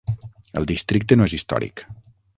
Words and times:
El 0.61 0.65
districte 0.71 1.19
no 1.21 1.29
és 1.31 1.37
històric. 1.39 1.85